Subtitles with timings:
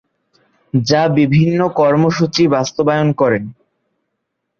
[0.73, 3.39] যা বিভিন্ন কর্মসূচি বাস্তবায়ন করে।